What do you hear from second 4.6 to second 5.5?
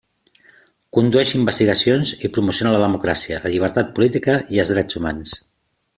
els drets humans.